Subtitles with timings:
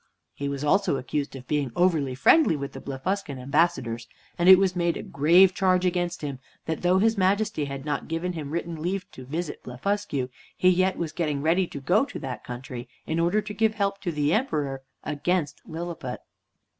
[0.33, 4.75] He was also accused of being over friendly with the Blefuscan ambassadors; and it was
[4.75, 8.81] made a grave charge against him that though his Majesty had not given him written
[8.81, 13.19] leave to visit Blefuscu, he yet was getting ready to go to that country, in
[13.19, 16.21] order to give help to the Emperor against Lilliput.